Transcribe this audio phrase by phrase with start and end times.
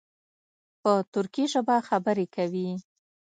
[0.81, 2.69] په ترکي ژبه خبرې کوي.